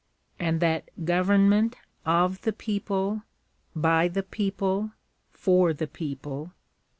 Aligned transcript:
and 0.39 0.59
that 0.61 0.89
government 1.05 1.75
of 2.07 2.41
the 2.41 2.51
people.. 2.51 3.21
.by 3.75 4.07
the 4.07 4.23
people.. 4.23 4.93
.for 5.31 5.73
the 5.73 5.85
people.. 5.85 6.53